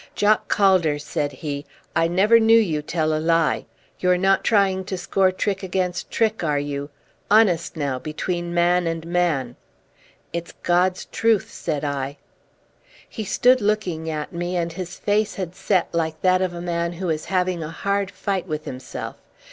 [0.15, 1.63] "Jock Calder," said he,
[1.95, 3.67] "I never knew you tell a lie.
[3.99, 6.89] You are not trying to score trick against trick, are you?
[7.29, 9.57] Honest now, between man and man."
[10.33, 12.17] "It's God's truth," said I.
[13.07, 16.93] He stood looking at me, and his face had set like that of a man
[16.93, 19.17] who is having a hard fight with himself.